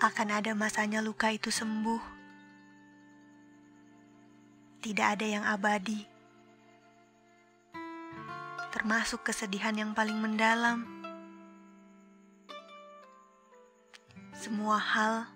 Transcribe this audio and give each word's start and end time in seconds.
akan 0.00 0.32
ada 0.32 0.56
masanya 0.56 1.04
luka 1.04 1.28
itu 1.28 1.52
sembuh. 1.52 2.00
Tidak 4.80 5.04
ada 5.04 5.26
yang 5.28 5.44
abadi, 5.44 6.08
termasuk 8.72 9.28
kesedihan 9.28 9.76
yang 9.76 9.92
paling 9.92 10.16
mendalam. 10.16 10.88
Semua 14.32 14.80
hal 14.80 15.28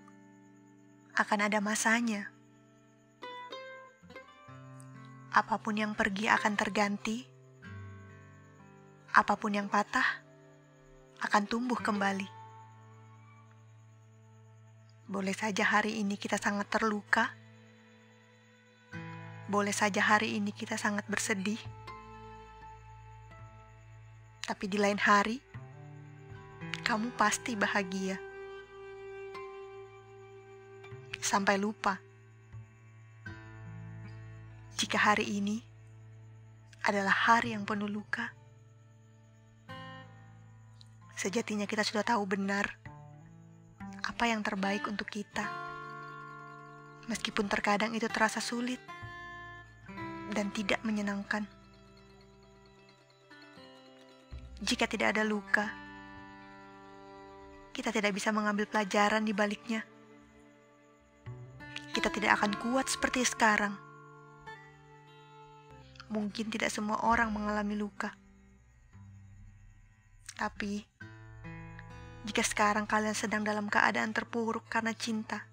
akan 1.12 1.40
ada 1.44 1.60
masanya. 1.60 2.32
Apa 5.28 5.60
pun 5.60 5.76
yang 5.76 5.92
pergi 5.92 6.32
akan 6.32 6.54
terganti, 6.56 7.20
apa 9.12 9.36
pun 9.36 9.52
yang 9.52 9.68
patah 9.68 10.24
akan 11.20 11.44
tumbuh 11.44 11.76
kembali. 11.76 12.33
Boleh 15.14 15.30
saja 15.30 15.62
hari 15.62 16.02
ini 16.02 16.18
kita 16.18 16.42
sangat 16.42 16.66
terluka. 16.74 17.30
Boleh 19.46 19.70
saja 19.70 20.02
hari 20.02 20.34
ini 20.42 20.50
kita 20.50 20.74
sangat 20.74 21.06
bersedih. 21.06 21.62
Tapi 24.42 24.66
di 24.66 24.74
lain 24.74 24.98
hari, 24.98 25.38
kamu 26.82 27.14
pasti 27.14 27.54
bahagia. 27.54 28.18
Sampai 31.22 31.62
lupa 31.62 31.94
jika 34.74 34.98
hari 34.98 35.30
ini 35.30 35.62
adalah 36.90 37.14
hari 37.14 37.54
yang 37.54 37.62
penuh 37.62 37.86
luka. 37.86 38.34
Sejatinya 41.14 41.70
kita 41.70 41.86
sudah 41.86 42.02
tahu 42.02 42.26
benar 42.26 42.93
apa 44.14 44.30
yang 44.30 44.46
terbaik 44.46 44.86
untuk 44.86 45.10
kita. 45.10 45.42
Meskipun 47.10 47.50
terkadang 47.50 47.98
itu 47.98 48.06
terasa 48.06 48.38
sulit 48.38 48.78
dan 50.30 50.54
tidak 50.54 50.78
menyenangkan. 50.86 51.42
Jika 54.62 54.86
tidak 54.86 55.18
ada 55.18 55.26
luka, 55.26 55.66
kita 57.74 57.90
tidak 57.90 58.14
bisa 58.14 58.30
mengambil 58.30 58.70
pelajaran 58.70 59.26
di 59.26 59.34
baliknya. 59.34 59.82
Kita 61.90 62.06
tidak 62.06 62.38
akan 62.38 62.54
kuat 62.62 62.86
seperti 62.86 63.26
sekarang. 63.26 63.74
Mungkin 66.06 66.54
tidak 66.54 66.70
semua 66.70 67.02
orang 67.02 67.34
mengalami 67.34 67.74
luka. 67.74 68.14
Tapi, 70.38 70.93
jika 72.24 72.40
sekarang 72.40 72.88
kalian 72.88 73.12
sedang 73.12 73.44
dalam 73.44 73.68
keadaan 73.68 74.16
terpuruk 74.16 74.64
karena 74.72 74.96
cinta, 74.96 75.44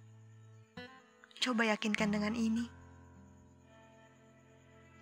coba 1.44 1.68
yakinkan 1.68 2.08
dengan 2.08 2.32
ini. 2.32 2.64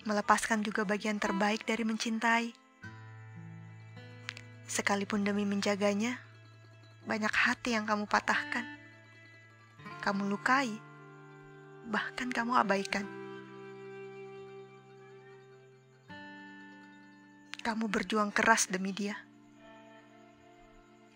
Melepaskan 0.09 0.65
juga 0.65 0.81
bagian 0.81 1.21
terbaik 1.21 1.69
dari 1.69 1.85
mencintai. 1.85 2.57
Sekalipun 4.65 5.21
demi 5.21 5.45
menjaganya, 5.45 6.17
banyak 7.05 7.33
hati 7.37 7.77
yang 7.77 7.85
kamu 7.85 8.09
patahkan. 8.09 8.65
Kamu 10.01 10.25
lukai, 10.25 10.73
bahkan 11.85 12.33
kamu 12.33 12.65
abaikan. 12.65 13.05
Kamu 17.61 17.85
berjuang 17.85 18.33
keras 18.33 18.65
demi 18.73 18.89
dia 18.89 19.28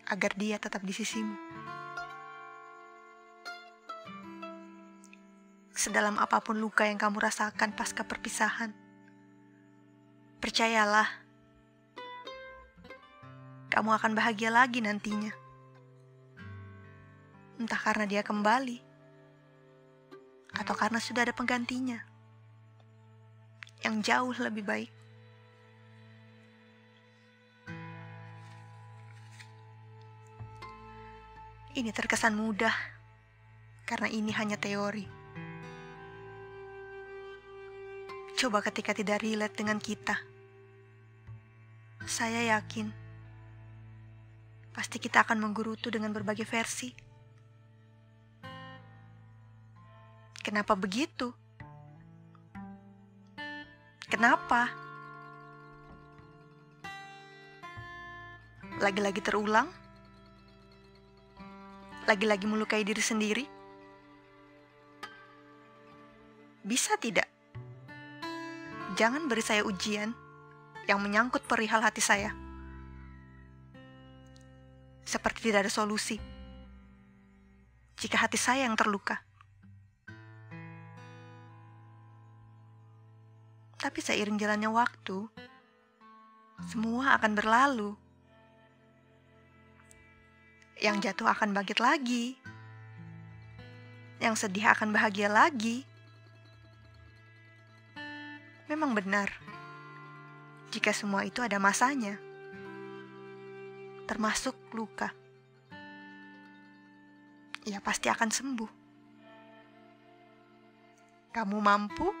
agar 0.08 0.32
dia 0.36 0.60
tetap 0.60 0.84
di 0.84 0.92
sisimu. 0.92 1.36
Sedalam 5.74 6.16
apa 6.16 6.40
pun 6.40 6.56
luka 6.56 6.86
yang 6.86 6.96
kamu 6.96 7.18
rasakan 7.20 7.74
pasca 7.76 8.06
perpisahan, 8.06 8.72
percayalah, 10.38 11.10
kamu 13.68 13.90
akan 13.92 14.12
bahagia 14.14 14.54
lagi 14.54 14.80
nantinya. 14.80 15.34
Entah 17.58 17.80
karena 17.82 18.06
dia 18.06 18.22
kembali, 18.22 18.78
atau 20.54 20.74
karena 20.78 21.02
sudah 21.02 21.26
ada 21.26 21.34
penggantinya 21.34 21.98
yang 23.82 24.00
jauh 24.00 24.32
lebih 24.40 24.64
baik. 24.64 25.03
Ini 31.74 31.90
terkesan 31.90 32.38
mudah 32.38 32.70
karena 33.82 34.06
ini 34.06 34.30
hanya 34.30 34.54
teori. 34.54 35.02
Coba 38.38 38.62
ketika 38.62 38.94
tidak 38.94 39.26
relate 39.26 39.58
dengan 39.58 39.82
kita. 39.82 40.14
Saya 42.06 42.54
yakin 42.54 42.94
pasti 44.70 45.02
kita 45.02 45.26
akan 45.26 45.42
menggerutu 45.42 45.90
dengan 45.90 46.14
berbagai 46.14 46.46
versi. 46.46 46.94
Kenapa 50.46 50.78
begitu? 50.78 51.34
Kenapa? 54.06 54.70
Lagi-lagi 58.78 59.18
terulang? 59.18 59.83
Lagi-lagi 62.04 62.44
melukai 62.44 62.84
diri 62.84 63.00
sendiri? 63.00 63.44
Bisa 66.64 66.96
tidak? 67.00 67.28
Jangan 68.96 69.26
beri 69.26 69.42
saya 69.44 69.64
ujian 69.64 70.12
yang 70.84 71.00
menyangkut 71.00 71.44
perihal 71.48 71.80
hati 71.80 72.04
saya. 72.04 72.32
Seperti 75.04 75.48
tidak 75.50 75.68
ada 75.68 75.72
solusi. 75.72 76.16
Jika 78.00 78.16
hati 78.28 78.36
saya 78.36 78.68
yang 78.68 78.76
terluka. 78.76 79.20
Tapi 83.80 84.00
seiring 84.00 84.40
jalannya 84.40 84.72
waktu, 84.72 85.28
semua 86.72 87.20
akan 87.20 87.32
berlalu 87.36 88.03
yang 90.84 91.00
jatuh 91.00 91.24
akan 91.24 91.56
bangkit 91.56 91.80
lagi. 91.80 92.36
Yang 94.20 94.44
sedih 94.44 94.68
akan 94.68 94.92
bahagia 94.92 95.32
lagi. 95.32 95.88
Memang 98.68 98.92
benar, 98.92 99.32
jika 100.72 100.92
semua 100.92 101.24
itu 101.24 101.40
ada 101.40 101.56
masanya, 101.56 102.20
termasuk 104.04 104.56
luka. 104.76 105.12
ia 107.64 107.80
pasti 107.80 108.12
akan 108.12 108.28
sembuh. 108.28 108.70
Kamu 111.32 111.56
mampu, 111.64 112.12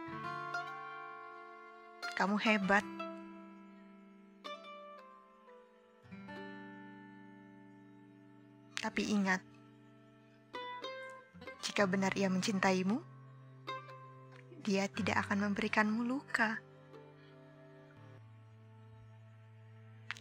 kamu 2.16 2.36
hebat. 2.40 3.03
Tapi 8.84 9.16
ingat, 9.16 9.40
jika 11.64 11.88
benar 11.88 12.12
ia 12.20 12.28
mencintaimu, 12.28 13.00
dia 14.60 14.84
tidak 14.92 15.24
akan 15.24 15.48
memberikanmu 15.48 16.04
luka. 16.04 16.60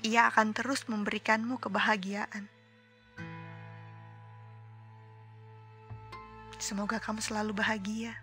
Ia 0.07 0.31
akan 0.31 0.55
terus 0.55 0.87
memberikanmu 0.87 1.59
kebahagiaan. 1.59 2.47
Semoga 6.55 7.03
kamu 7.03 7.19
selalu 7.19 7.51
bahagia. 7.51 8.15